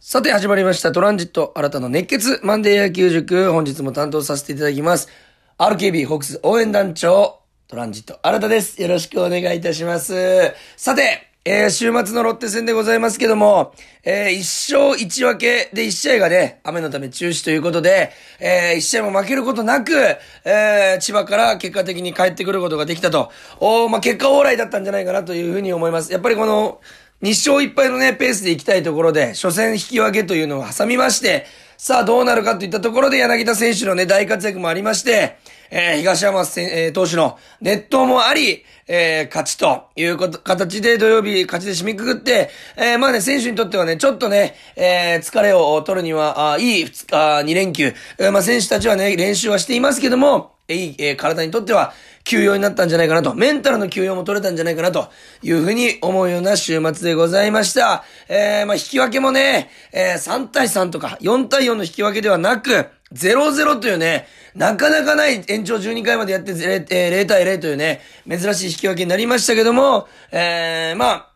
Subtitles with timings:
[0.00, 5.08] さて始まりましたトランジット新たな熱血マンデー野球塾本日も担当させていただきます
[5.58, 13.72] RKB ホークス応援団長トランジット新たですよろしくお願いいたしますさてえー、週末のロッテ戦でございますけども、
[14.04, 19.94] えー、一勝一分けで一試合がね、雨のため中止ということで、えー、一試合も負けることなく、
[20.44, 23.30] えー、千葉から結果的に帰ってくることができたと。
[23.60, 26.12] おまあ、結果往来だったんじゃないかなというふうに思います。
[26.12, 26.82] やっぱりこの、
[27.22, 35.38] 2勝1敗のね、ペースで行きたいところで、初戦引き分けというのを挟みまして、さあどうなるかといったところで柳田選手のね、大活躍もありまして、
[35.70, 51.92] えー、東山選、えー、投手の熱投もあり、えー、勝ちというこ、形で土曜日勝ちで締めくくって、えー、まあね、選手にとってはね、ちょっとね、えー、疲れを取るには、あいい2日、2連休、えー、まあ選手たちはね、練習はしていますけども、いい、えー、体にとっては、
[52.24, 55.08] 休養になったんじゃないかなと、メンタルの休養も取れたんじゃないかなと
[55.42, 58.04] いうふうに思うような週末でございました。
[58.28, 71.32] えー、まあ、引き分けもね、えー、3対3とか4対4の引き分けではなく、0-0というね、なかなかない延長12回までやって 0,、えー、0対0というね、珍しい引き分けになりましたけども、えー、まあ、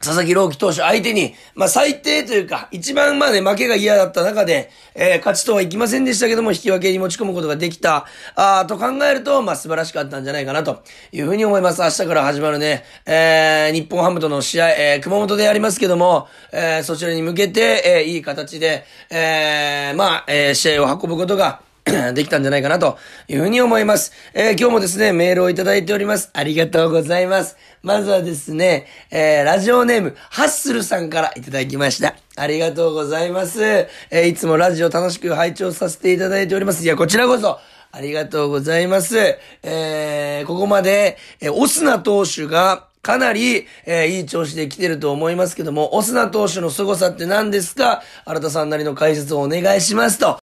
[0.00, 10.84] 佐々木朗希投手相手に、まあ、最低というか、一番まで負けが嫌だった中で、えー、勝ちとはいきませんでしたけども、引き分けに持ち込むことができた、あと考えると、まあ、素晴らしかったんじゃないかなと。
[11.10, 11.82] いうふうに思います。
[11.82, 21.60] 明日から始まるね、えー、日本ハムとの試合、えー、熊本でやりますけども、えー、そちらに向けて、えー、いい形で、えー、まあ、えー、試合を運ぶことが、
[22.14, 24.12] できたんじゃないかなというふうに思います。
[24.34, 26.30] えー、今日もですね、メールをいただいております。
[26.32, 27.56] ありがとうございます。
[27.82, 32.14] まずはですね、えー、ラジオネーム、ハッスルさんからいただきました。
[32.36, 33.62] ありがとうございます。
[33.64, 36.82] えー、いつもラジオ楽しく拝聴させていただいております。
[36.84, 37.58] いや、こちらこそ、
[37.90, 39.16] ありがとうございます。
[39.62, 48.02] えー、ここまで、えー、オスナ投手が、かなり、えー、いい調子で来てると思いますけども、オスナ投手の凄さって何ですか？
[48.26, 50.38] 新田さんなりの解説をお願いしますと。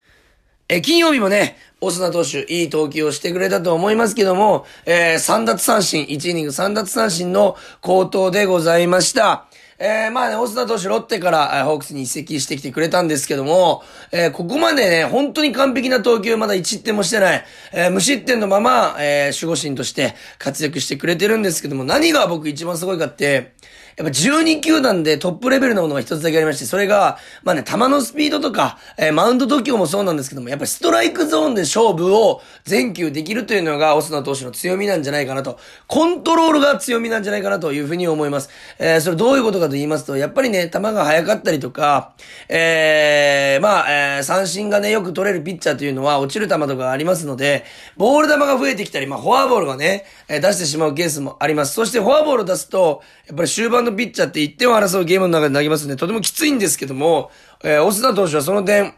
[0.67, 9.45] え、金曜日もね、オスナ投手、いい投球をしてくれたと思いますけども、えー、3奪三振、1イニング3奪三振の高騰でございました。
[9.77, 23.53] えー、まあね、オスナ投手ロッテから、えー、ホークスに移籍してきてくれたんですけども、えー、ここまでね、本当に完璧な投球まだ1失点もしてない、えー、無失点のまま、えー、守護神として活躍してくれてるんですけども、何が僕一番すごいかって、
[23.97, 35.57] やっぱ12球団でトップレベルのものが一つだけありまして、それが、まあね、球のスピードとか、えー、マウンド度胸もそうなんですけども、やっぱりストライクゾーンで勝負を全球できるというのが、オスナ投手の強みなんじゃないかなと。
[35.87, 38.49] コントロールが強みなんじゃないかなというふうに思います。
[38.79, 42.13] えー、それどういうことかと言いますと、やっぱりね、球が速かったりとか、
[42.49, 47.63] えー、まあ、えー、三振がね、よく取れるピッチャーというのは落ちる球とかありますので、
[47.95, 51.73] ボール球が増えてきたり、まあ、フォアボールがね、えー、出してしまうケースもあります。
[51.73, 57.31] そしてフォアボールを出すと、やっぱり終盤のピッチャーって1点を争うゲームの中で投げますんで、とてもきついんですけども、
[57.63, 58.93] えー、オスナ投手はその点、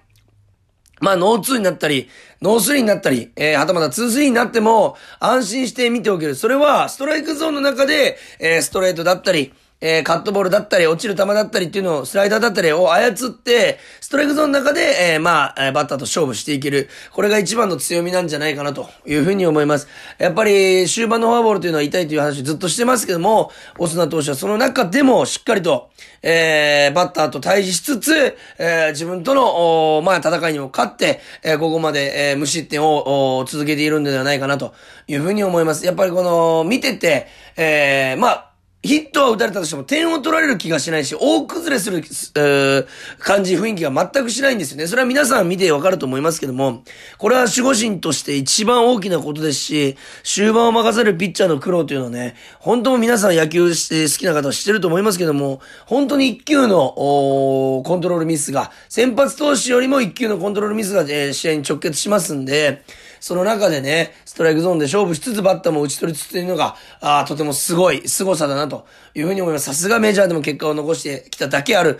[0.99, 2.09] まあ、ノーツーになったり、
[2.41, 6.35] ノースリーになったり、えー、はたまたツースリーになっても、安心して見ておける。
[6.35, 16.89] それは、ストライクゾーンの中で、えー、ストレートだったり、えー、カットボールだったり、落ちる球だったりっていうのを、スライダーだったりを操って、ストライクゾーンの中で、えー、まあ、バッターと勝負していける。
[17.11, 19.87] これが一番の強みなんじゃないかなというふうに思います。
[20.17, 25.89] やっぱり、終盤のフォアボールというのは痛いという話ずっとしてますけども、オスナ投手はその中でもしっかりと、
[26.23, 34.73] えー、バッターと対峙しつつ、えー、自分との、おまあ、戦いにも勝って、えー、ここまで、えー、無失点をお続けているんではないかなと
[35.07, 35.85] いうふうに思います。
[35.85, 38.56] やっぱりこの、見てて、えー、まあ、
[38.87, 42.87] ヒットは打たれたとしても点を取られる気がしないし、大崩れする、えー、
[43.19, 44.87] 感じ、雰囲気が全くしないんですよね。
[44.87, 46.83] それは皆さん見てわかると思いますけども、
[47.17, 62.83] これは守護神として一番大きなことですし、終盤を任せるピッチャーの苦労というのはね、本当も皆さん野球して好きな方は知ってると思いますけども、本当に一球の、コントロールミスが、先発投手よりも一球のコントロールミスが、えー、試合に直結しますんで、
[63.19, 69.65] その中でね、ストライクゾーンで勝負しつつバッターも打ち取りつつというのが、あとてもすごい、凄さだなというふうに思います。
[69.65, 71.97] さすがメジャーでも結果を残してきただけある、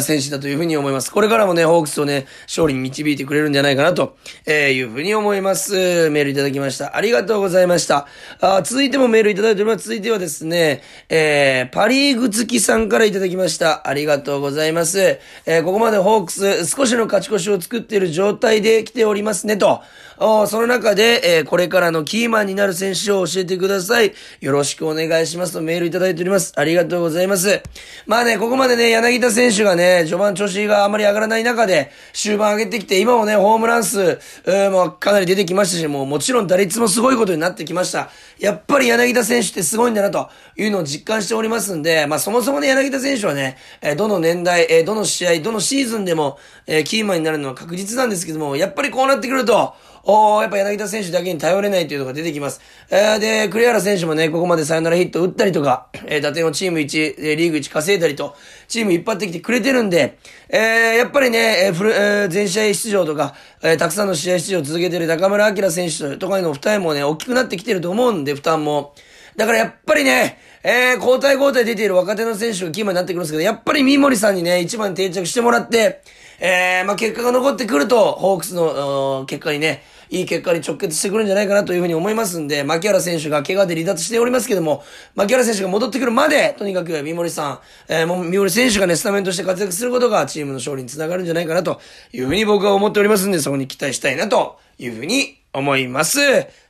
[0.00, 1.10] 選手だというふうに思います。
[1.10, 4.16] これからもね、ホークスをね、勝利に導いてくれるんじゃないかなと、
[4.46, 6.10] いうふうに思います。
[6.10, 6.96] メールいただきました。
[6.96, 8.06] ありがとうございました。
[8.40, 9.86] あ続いてもメールいただいております。
[9.86, 13.88] 続いてはですね、えー、パリーグ付きさんからいただきました。
[13.88, 15.18] ありがとうございます。
[15.44, 19.82] えー、ここまでホークス少しの勝ち越しを作っている状態で来ておりますねと。
[20.20, 24.12] そその中で、えー、これからからのキーマンになる選手を教えてください。
[24.42, 26.52] よろしくお願いしますとメールいただいております。
[26.56, 27.62] ありがとうございます。
[28.06, 38.10] まあね、ここまでね、柳田選手がね、序盤調子があまり上がらない中で、終盤上げてきて、今もね、ホームラン数、えー、もかなり出てきましたし、もうもちろん打率もすごいことになってきました。
[38.38, 49.74] やっぱり柳田選手ってすごいんだなというのを実感しておりますんで、まあそもそもね、柳田選手はね、え、どの年代、え、どの試合、どのシーズンでも、え、キーマンになるのは確実なんですけども、やっぱりこうなってくると、
[50.04, 52.60] おやっぱ柳田選手だけに頼れないというのが出てきます。
[52.90, 58.34] えー、で、栗原選手もね、ここまでサヨナラヒット打ったりとか、えー、打点をチーム1、えー、リーグ1稼いだりと、
[58.68, 60.18] チーム引っ張ってきてくれてるんで、
[60.48, 60.60] えー、
[60.96, 68.94] やっぱりね、えー、フル、えー、全試合出場とか、えー、たくさんの試合出場を続けてる中村明選手とかの負担もね、大きくなってきてると思うんで、負担も。
[69.36, 76.02] だからやっぱりね、えー、交代交代出ている若手の選手がキーマンになってくるんですけど、やっぱり三森さんにね、一番定着してもらって、
[76.40, 84.82] えー、まあ、結果が残ってくると、ホークスの、結果にね、いい結果に直結してくるんじゃないかなというふうに思いますんで、牧原選手が怪我で離脱しておりますけども、
[85.14, 91.80] 牧原選手が戻ってくるまで、とにかく三森さん、えー、もう三森選手がね、スタメンとして活躍することがチームの勝利につながるんじゃないかなと
[92.12, 96.18] いうふうに僕は思っておりますんで、そこに期待したいなというふうに思います。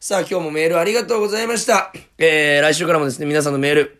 [0.00, 1.93] さあ、今日もメールありがとうございました。
[2.19, 4.00] えー、来週からもですね、皆さんのメール、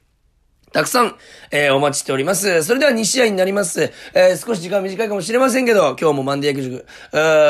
[0.73, 1.17] たくさん、
[1.51, 2.63] えー、お待ちしております。
[2.63, 3.93] それでは2試合になります。
[4.15, 6.87] えー、少し時間短いかもしれませんけど、今日もマンデー野球塾、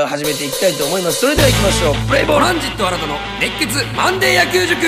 [0.09, 1.21] 始めていきたいと思います。
[1.21, 2.09] それでは行きましょう。
[2.09, 4.81] プレイボールランジット新たの熱血マンデー野球塾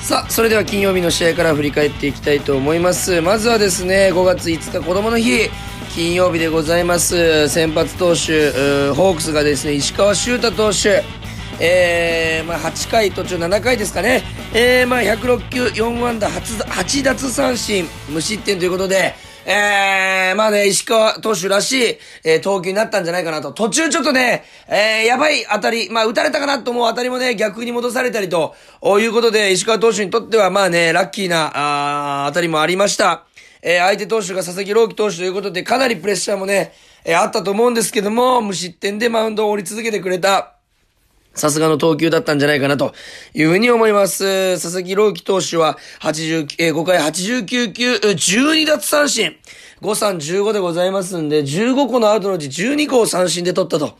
[0.00, 3.20] さあ、それでは金曜日の試合から振り返っていきたいと思います。
[3.20, 5.50] まずはですね、5月5日子供の日、
[5.94, 7.50] 金曜日でございます。
[7.50, 8.50] 先発投手、
[8.92, 11.04] ホークスがですね、石川修太投手、
[11.64, 19.14] えー、まあ、8回途中7回ですかね、えー、まあ、106球4安打 8, 8奪三振無失点ということで、
[19.46, 23.52] えー、まあね、石川投手らしい、えー、投球になったんじゃないかなと。
[23.52, 33.24] 途中ちょっとね、えー、やばい当たり、まあ打たれたかなと思う当たりもね、逆に戻されたりと、おいうことで、石川投手にとってはまあね、ラッキーな、あ当たりもありました。
[33.62, 36.72] えー、相手投手が佐々木朗希投手ということで、かなりプレッシャーもね、
[37.04, 40.51] えー、あったと思うんですけども、無失点でマウンドを降り続けてくれた。
[41.34, 42.94] さすがの投球だったんじゃないかなと
[43.34, 44.60] いうふうに思います。
[44.60, 49.36] 佐々木朗希投手は80、えー、5回89球、12奪三振。
[49.80, 53.98] 5、3、15でございますんで、15個のアウトのうち12個を三振で取ったと。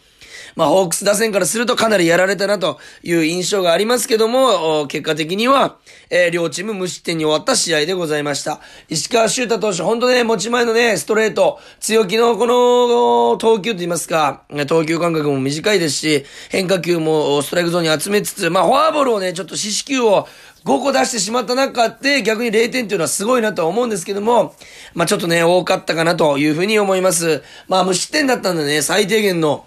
[0.57, 5.77] まあ、ホークス打線からするとかなりやられたなという印象がありますけども、結果的には、
[6.11, 8.61] えー、両チーム無失点に終わった試合でございました。
[8.89, 20.29] 石川修太投手、ほんとね、持ち前のね、ストレート、強気のこの、投球と言いますか、投球間隔も短いですし、変化球もストライクゾーンに集めつつ、まあ、フォアボールをね、ちょっと四死球を
[20.65, 24.55] 5個出してしまった中で逆に0点っていうのはすごいなとは思うんですけども、
[24.95, 27.43] まあちょっとね、多かったかなというふうに思います。
[27.69, 29.67] まあ無失点だったんでね、最低限の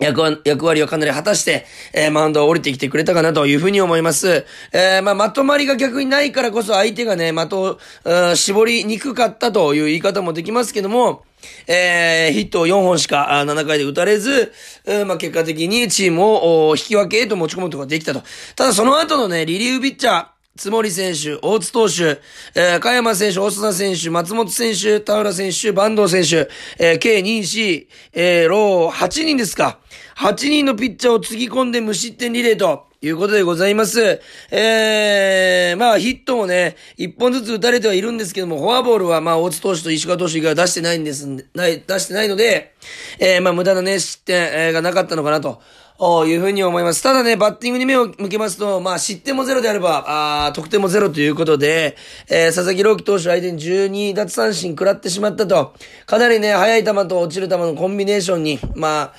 [0.00, 4.46] 役役割をかなり果たして、えー、マウンドを降りてきてくれたかなというふうに思います。
[4.72, 11.24] えー、まあ、まとまりが逆にないからこそ相手がね、的を、絞りにくかったという言い方もできますけども、
[11.66, 14.52] えー、ヒットを4本しか7回で打たれず、
[14.86, 18.22] うんまあ、結果的にチームを引き分けへと持ち込むことができたと。
[18.56, 20.26] ただその後のね、リリーフピッチャー、
[20.60, 22.20] つもり選手、大津投手、
[22.54, 29.78] えー、加山選手、大須田選手、松本選手、田浦選手、坂東選手、えー、計2、4、えー、ロー、8人ですか。
[30.16, 32.89] 8人のピッチャーをつぎ込んで無失点リレーと。
[33.02, 34.20] いうことでございます。
[34.50, 42.74] えー、まあヒットもね、一本ずつ打たれてはいるんですけども、フォアボールはまあ大津投手と石川投手以外は出してないんです、ない、出してないので、
[43.18, 45.62] えー、まあ無駄なね、失点、がなかったのかなと。
[46.02, 47.02] おいうふうに思います。
[47.02, 51.94] ただね、バッティングに目を向けますと、まあ、失点もゼロであれば、あ得点もゼロということで、
[52.30, 55.74] えー、佐々木朗希投手相手に12奪三振食らってしまったと、
[56.06, 59.14] かなりね、速い球と落ちる球のコンビネーションに、まあ、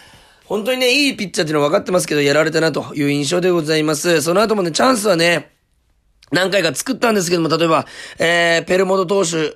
[0.52, 4.22] 本当にね、いいピッチャーっていうのは分かってますけど、やられたなという印象でございます。
[4.22, 5.56] その後もね、チャンスはね、
[6.32, 7.86] 何回か作ったんですけども、例えば、
[8.18, 9.52] えー、ペルモド投手、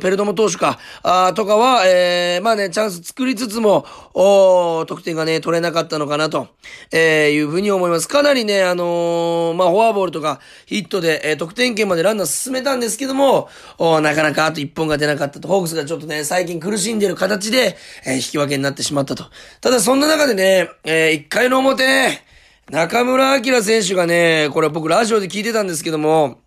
[0.00, 6.48] ペルドモ投手か、あとかは、えー、まあね、チャンス作りつつも、お得点がね、取れなかったのかなと、
[6.90, 8.08] えー、いうふうに思います。
[8.08, 19.26] かなりね、あのー、まあ、フォアボールとか、ヒットで、えー、得点圏までランナー進めたんですけども、おなかなかあと1本が出なかったと、ホークスがちょっとね、最近苦しんでる形で、えー、引き分けになってしまったと。
[19.60, 22.24] ただ、そんな中でね、えー、1回の表ね、
[22.70, 26.40] 中村明選手がね、これ僕ラジオで聞いてたんですけども、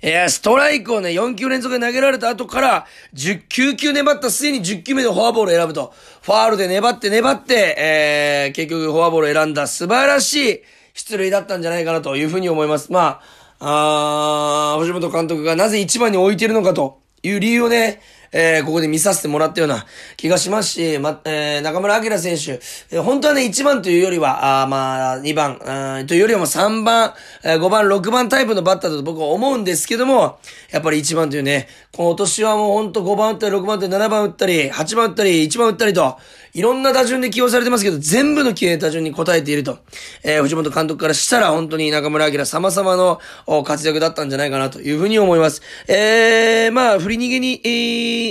[0.00, 5.92] えー、ストライクをね、4球連続で投げられた後から、10、9球粘ったすでに10球目でフォアボールを選ぶと。
[6.22, 10.62] ファールで粘って粘って、えー、結局フォアボールを選んだ素晴らしい
[10.94, 12.92] 出塁だったんじゃないかなというふうに思います。
[12.92, 13.20] ま
[13.58, 18.00] あ、あ藤本監督がなぜ1番に置いてるのかという理由をね、
[18.32, 22.60] えー、ここで見させてもらったような気がしますし、ま、えー、中村明選手、
[22.94, 30.38] えー、本当はね、1番というよりは、あまあ、2番、というよりはも3番、えー、5番、6番タイプのバッターだと僕は思うんですけども、
[30.70, 36.18] やっぱり1番というね、この年はもう本当5番打ったり、6番打ったり、7番打ったり、8番打ったり、1番打ったりと、
[36.54, 39.78] いろんな打順で起用されてますけど、全部の起用打順に応えていると。
[40.22, 43.20] えー、藤本監督からしたら本当に中村明様々の
[43.64, 45.62] 活躍だったんじゃないかなというふうに思います。
[45.86, 47.68] えー、まあ、振り逃げに、え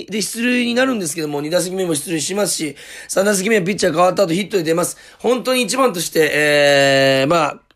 [0.07, 2.75] ー、で出塁になるんですけども、2打席目も出塁しますし、
[3.09, 4.97] 3打席目はピッチャー変わった後ヒットで出ます。
[5.19, 7.66] 本当に一番として、えー、まあ、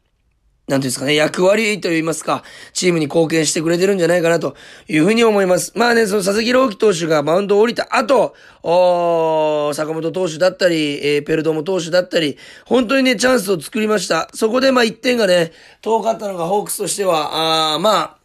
[0.72, 4.56] なんていうんですかね、役割と言いますか、チームに貢献してくれてるんじゃないかなと
[4.88, 5.74] いうふうに思います。
[5.76, 14.30] まあね、その佐々木朗希投手がマウンドを降りた後、お坂本投手だったり、えー、ペルドモ投手だったり、本当にね、チャンスを作りました。
[14.34, 15.52] そこでまあ1点がね、
[15.82, 18.18] 遠かったのがホークスとしては、あまあ、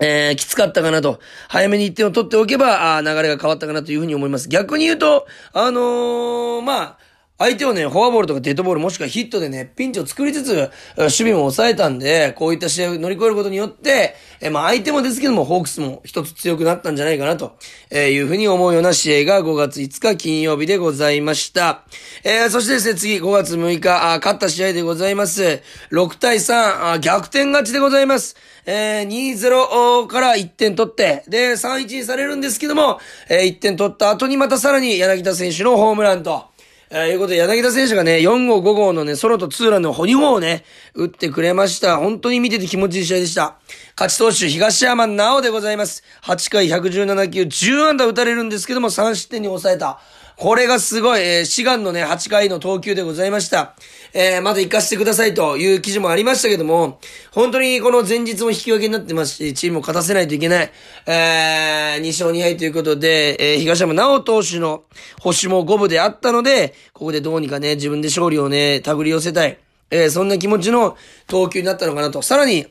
[0.00, 1.20] えー、きつかったかなと。
[1.48, 4.48] 早めに1点を取っておけば、あ流れが変わったかなというふうに思います。
[4.48, 6.98] 逆に言うと、あのー、まあ、
[7.44, 17.56] 相手をね、フォアボールとかデッドボールもしくはヒットでね、ピンチを作りつつ、守備も抑えたんで、こういった試合を乗り越えることによって、えまあ相手もですけども、ホークスも一つ強くなったんじゃないかなと、
[17.90, 21.84] えいうふうに思うような試合が5月5日金曜日でございました。
[22.22, 25.60] えー、そしてですね、次5月6日、あ勝った試合でございます。
[25.90, 28.36] 6対3、あ逆転勝ちでございます。
[28.66, 32.98] えー、2-0から1点取って、で、3-1にされるんですけども、
[33.28, 36.53] えー、1点取った後にまたさらに柳田選手のホームランと、
[36.96, 41.96] えー、いうことで、柳田選手がね、4号5号のね、ソロとツーランの2号をね、打ってくれました。
[41.96, 43.56] 本当に見てて気持ちいい試合でした。
[43.98, 46.04] 勝ち投手、東山直でございます。
[46.22, 49.98] 8回117球、10安打打たれるんですけども、3失点に抑えた。
[50.36, 53.74] これがすごい、えー、志願のね、8回の投球でございました。
[54.12, 56.98] えー、まだ行かせてくださいという記事もありましたけども、
[57.32, 60.72] 本当にこの前日も引き分けになってますし、チームを勝たせないといけない、
[61.06, 64.84] えー、2勝2敗ということで、えー、東山直投手の
[65.20, 69.58] 星も5分であったので、ここでどうにかね、自分で勝利をね、手繰り寄せたい。
[69.90, 70.96] えー、そんな気持ちの
[71.28, 72.22] 投球になったのかなと。
[72.22, 72.66] さらに、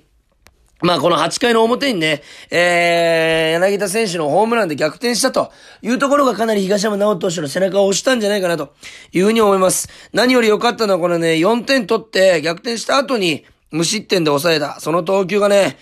[0.83, 2.21] まあこの8回の表にね、
[2.51, 5.49] えー、柳田選手のホームランで逆転したと
[5.81, 8.73] いうところがかなり東山直投手の背中を押したんじゃないかなと
[9.13, 9.87] いうふうに思います。
[10.11, 14.81] 何より良かったのはこのね、4点取って逆転した後に無失点で抑えた。
[14.81, 15.77] その投球がね、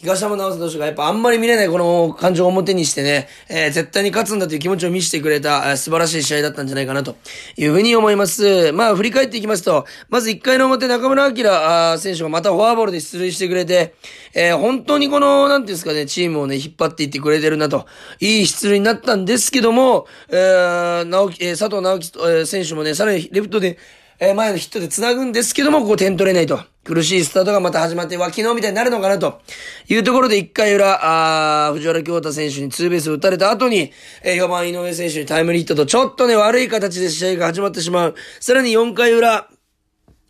[0.00, 7.16] 東山直投手がやっぱあんまり見れないこの感情を表にしてね、えー、絶対に勝つんだという気持ちを見せてくれた、えー、素晴らしい試合だったんじゃないかなと
[7.56, 8.72] いうふうに思います。
[8.72, 13.94] まあ振り返っていきますと、まず1回の表中村明選手がまたフォアボールで出塁してくれて、
[14.34, 17.86] えー、本当にこの、なんていうんですかね、チームをね、引っ張っていってくれてるなと、
[18.20, 23.78] いい出塁になったんですけども、えー、直樹、えー、佐藤直樹、えー、選手もね、さらにレフトで、
[24.20, 26.60] えー、前のヒットで繋ぐんですけども、ここ点取れないと。
[26.84, 29.40] 苦しいスタートがまた始まって、わ、昨日みたいになるのかなと
[29.88, 33.92] いうところで1回裏、あ藤原京太選手にツーベースを打たれた後に、
[34.22, 38.14] えー、4番井上選手にタイムリーヒットと、ちょっとね、悪い形で試合が始まってしまう。
[38.38, 39.48] さらに4回裏、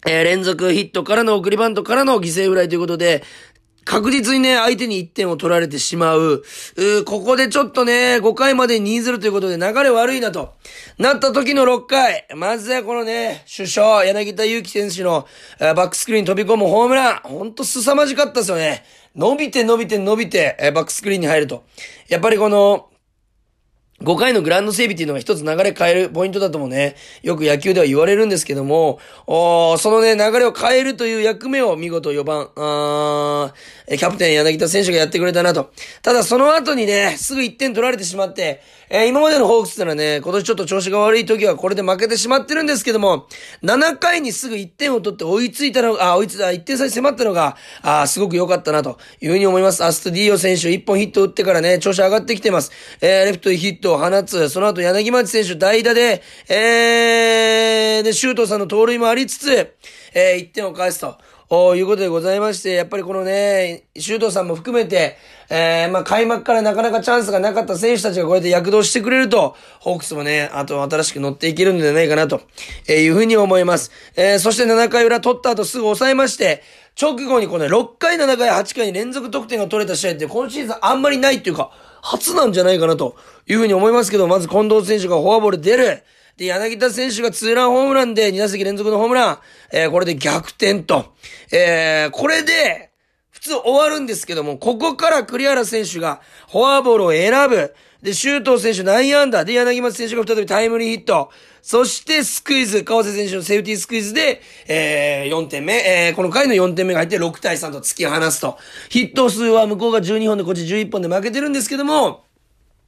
[0.07, 3.25] えー、連続ヒットからの送りバントからの犠牲フライということで、
[3.85, 6.43] 確実にね、相手に1点を取られてしまう。
[6.77, 10.55] うここでちょっとね、5回まで2-0ということで流れ悪いなと。
[10.99, 12.27] なった時の6回。
[12.35, 15.27] まずはこのね、首相、柳田祐希選手の
[15.61, 17.21] バックスクリーン飛び込むホームラン。
[17.25, 18.85] ほんと凄まじかったですよね。
[19.15, 21.65] 伸びて伸びて伸びて、バックスクリーンに入ると。
[22.09, 22.89] やっぱりこの、
[24.01, 33.55] 5回のグランド整備っていうのが一つ流れ変えるポイントだともね、よく野球では言われるんですけども、おそのね、流れを変えるという役目を見事4番、あ
[33.89, 35.71] キャプテン柳田選手がやってくれたなと。
[36.03, 43.27] ただその後にね、すぐ1点取られてしまって、えー、今までのホークスってのはね、今年ちょっと調子が悪い時はこれで負けてしまってるんですけども、
[43.63, 49.85] 7回にすぐ1点を取って追いついたのが、あ、追いついた、1点差に迫ったのが、あ、すごく良かったなというふうに思います。
[49.85, 52.73] アストディオ選手1本ヒット打ってからね、調子上がってきてます。
[53.01, 59.75] えー、レフトヒットを放つ、その後柳町選手代打で、えー、で、シュートさんの盗塁もありつつ、
[60.15, 61.17] えー、1点を返すと。
[61.55, 65.17] ということでございまして、やっぱりこのね、修道さんも含めて、
[65.49, 72.41] えー、まあ開幕からなかなかチャンスがなかった選手たちがこうやって躍動してくれると、ホークスもね、あと新しく乗っていけるんじゃないかなと、
[72.89, 73.93] えいうふうに思います。
[74.17, 76.63] えー、そして7回裏取った後すぐ抑えまして、
[77.01, 81.71] 直後にこの、ね、6回、7回、8回に連続得点が取れた試合って今シーズンあんまりないっていうか、
[82.05, 83.17] 初なんじゃないかなと
[83.49, 86.03] いうふうに思いますけど、まず近藤選手がフォアボール出る。
[86.37, 89.39] で、柳田選手がツーランホームランで2打席連続のホームラン。
[89.73, 91.15] えー、これで逆転と。
[91.51, 92.91] えー、これで、
[93.45, 96.21] 通終わるんですけども、ここから栗原選手が
[96.51, 97.75] フォアボールを選ぶ。
[98.03, 99.45] で、周東選手内野安打。
[99.45, 101.31] で、柳松選手が再びタイムリーヒット。
[101.63, 108.59] そしてスクイズ、川瀬選手のセーフティースクイズで、えー、4点目、えー、この回の4点目が入って6対3と突き放すと。
[108.91, 112.25] ヒット数は向こうが12本でこっち11本で負けてるんですけども、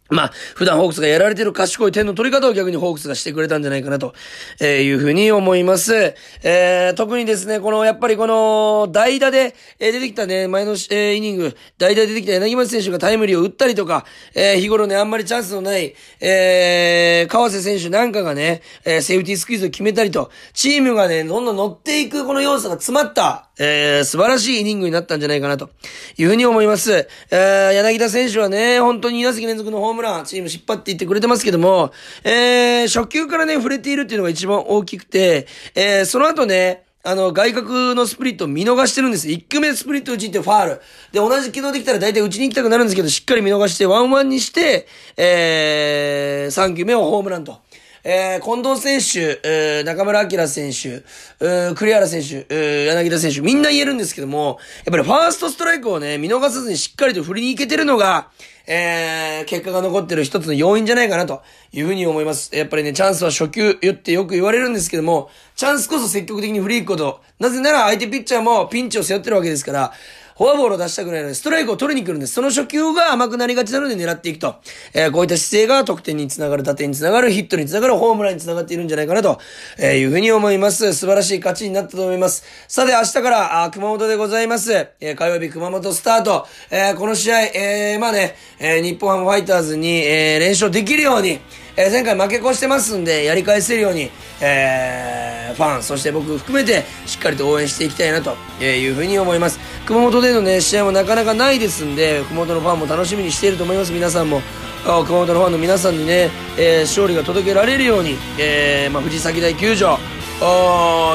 [0.08, 4.14] まあ、普段ホークスがやられてる賢い点の取り方を逆にホークスがしてくれたんじゃないかなと、
[4.60, 6.14] えいうふうに思います。
[6.42, 25.70] えー、特にですね、この、やっぱりこの、代打で、え出てきたね、前の、えー、イニング、代打で出てきた柳町選手がタイムリーを打ったりとか、えー、日頃ね、あんまりチャンスのない、えー、川瀬選手なんかがね、えー、セーフティースクイズを決めたりと、チームがね、どんどん乗っていくこの要素が詰まった、えー、素晴らしいイニングになったんじゃないかなと、
[26.16, 27.08] いうふうに思います。
[27.30, 31.92] えー、柳田選手はね、本当に2打席連続のホームラン、チーム引っ張っていってくれてますけども、
[32.24, 39.28] えー、初球からね、触れているっていうのが一番大きくて、えー、その後ね、あの、外角のスプリットを見逃してるんです。
[39.28, 40.80] 1球目スプリット打ちってファール。
[41.12, 47.60] で、同じ軌道できたら大体打ちに行きたくなるんですけど、しっかり見逃して、ワンワンにして、えー、3球目をホームランと。
[48.08, 51.02] えー、近藤選手、えー、中村明選手、
[51.40, 58.28] えー、栗原選手、えー、柳田選手、みんな言えるんですけども、やっぱりファーストストライクをね、見逃さずにしっかりと振りに行けてるのが、
[58.68, 62.54] えー、結果が残ってる一つの要因じゃないかなというふうに思います。
[62.54, 67.20] やっぱりね、チャンスは初球言ってよく言われるんですけども、チャンスこそ積極的に振り行くこと。
[67.40, 69.92] なぜなら相手ピッチャーもピンチを背負ってるわけですから、
[70.36, 72.34] フォアボールを出したくないので、ストライクを取りに来るんです。
[72.34, 74.56] その初球が甘くなりがちなので狙っていくと。
[74.92, 79.40] えー、こういった姿勢が得点につながる、打点につながる、ヒットにつながる、ホームランにつながっているんじゃないかなと、
[79.78, 80.92] えー、いうふうに思います。
[80.92, 82.44] 素晴らしい勝ちになったと思います。
[82.68, 84.74] さて、明日から、あ熊本でございます。
[85.00, 86.46] えー、火曜日熊本スタート。
[86.70, 91.40] えー、この試合、えー、まあね、えー、日本ハムファイターズに、えー、連勝できるように、
[91.76, 99.60] えー、前回負け越してますんで、やり返せるように、えー、ファン、そして僕含めて、しっかりと応援していきたいなというふうに思います。
[99.84, 104.40] 熊本でのね、試合もなかなかないですんで、熊本のファンも楽しみにしていると思います、皆さんも。
[104.84, 109.98] 熊本のファンの皆さんにね、えー、勝利が届けられるように、えー、まあ、藤崎大球場、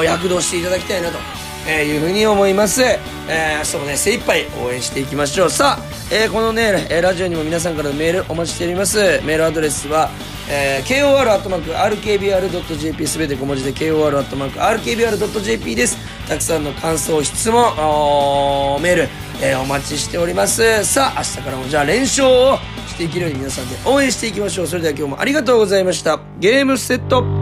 [0.04, 1.18] 躍動していただきたいなと、
[1.66, 2.82] えー、いうふうに思います。
[2.82, 5.50] えー、明日もね、精一杯応援していきましょう。
[5.50, 8.98] さあ、えー、このね、ラジオにも皆さんからのメールお待ちしております。
[9.24, 10.10] メールアドレスは、
[10.50, 11.04] えー、
[11.94, 14.16] kor.rkbr.jp すべて小文字で kor.rkbr.jp
[15.76, 15.96] です。
[16.28, 17.62] たくさんの感想、質問、
[18.82, 19.08] メール、
[19.40, 20.84] えー、お待ちしております。
[20.84, 24.66] さあ、明日からもじゃあ連勝をしていけるように皆さんで応援していきましょう。
[24.66, 26.20] それでは今日もありがとうございました。
[26.38, 27.41] ゲームセット